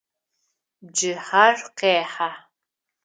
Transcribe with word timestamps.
Бжыхьэр 0.85 1.57
къехьэ. 1.77 2.29